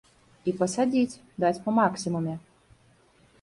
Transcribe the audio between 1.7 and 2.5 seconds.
максімуме.